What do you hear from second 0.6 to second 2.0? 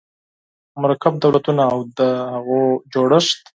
مرکب دولتونه او د